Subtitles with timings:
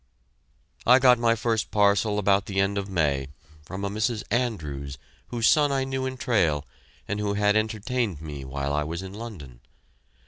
[0.83, 3.27] I got my first parcel about the end of May,
[3.61, 4.23] from a Mrs.
[4.31, 6.65] Andrews whose son I knew in Trail
[7.07, 9.59] and who had entertained me while I was in London.